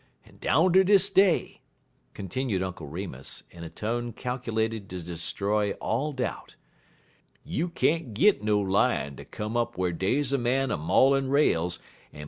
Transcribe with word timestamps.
En 0.25 0.37
down 0.39 0.73
ter 0.73 0.83
dis 0.83 1.11
day," 1.11 1.61
continued 2.15 2.63
Uncle 2.63 2.87
Remus, 2.87 3.43
in 3.51 3.63
a 3.63 3.69
tone 3.69 4.11
calculated 4.13 4.89
to 4.89 5.03
destroy 5.03 5.73
all 5.73 6.11
doubt, 6.11 6.55
"you 7.43 7.69
can't 7.69 8.15
git 8.15 8.41
no 8.41 8.57
Lion 8.59 9.15
ter 9.15 9.25
come 9.25 9.55
up 9.55 9.77
whar 9.77 9.91
dey 9.91 10.19
's 10.23 10.33
a 10.33 10.39
Man 10.39 10.71
a 10.71 10.75
maulin' 10.77 11.29
rails 11.29 11.75
en 11.75 11.81
put 11.81 11.83
he 11.83 11.85
paw 11.85 11.85
in 11.85 12.09
de 12.09 12.09
split. 12.09 12.19